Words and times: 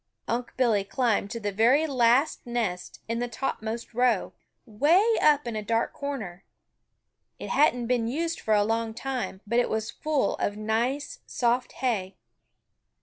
Unc' 0.27 0.57
Billy 0.57 0.83
climbed 0.83 1.29
to 1.29 1.39
the 1.39 1.51
very 1.51 1.85
last 1.85 2.47
nest 2.47 3.01
in 3.07 3.19
the 3.19 3.27
topmost 3.27 3.93
row, 3.93 4.33
way 4.65 5.05
up 5.21 5.45
in 5.45 5.55
a 5.55 5.61
dark 5.61 5.93
corner. 5.93 6.43
It 7.37 7.51
hadn't 7.51 7.85
been 7.85 8.07
used 8.07 8.39
for 8.39 8.55
a 8.55 8.63
long 8.63 8.95
time, 8.95 9.41
but 9.45 9.59
it 9.59 9.69
was 9.69 9.91
full 9.91 10.37
of 10.37 10.57
nice, 10.57 11.19
soft 11.27 11.73
hay. 11.73 12.17